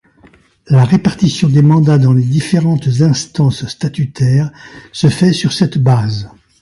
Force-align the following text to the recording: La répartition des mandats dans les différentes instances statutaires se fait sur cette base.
La 0.67 0.83
répartition 0.83 1.47
des 1.47 1.61
mandats 1.61 1.99
dans 1.99 2.11
les 2.11 2.23
différentes 2.23 2.87
instances 3.01 3.67
statutaires 3.67 4.49
se 4.91 5.09
fait 5.09 5.31
sur 5.31 5.53
cette 5.53 5.77
base. 5.77 6.27